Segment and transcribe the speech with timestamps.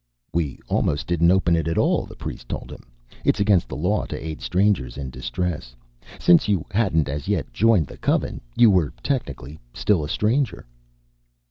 [0.33, 2.81] "We almost didn't open it at all," the priest told him.
[3.23, 5.75] "It's against the law to aid strangers in distress.
[6.17, 10.65] Since you hadn't as yet joined the Coven, you were technically still a stranger."